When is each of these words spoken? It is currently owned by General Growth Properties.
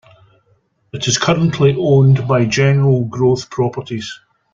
It 0.93 1.07
is 1.07 1.19
currently 1.19 1.75
owned 1.77 2.27
by 2.27 2.45
General 2.45 3.05
Growth 3.05 3.51
Properties. 3.51 4.11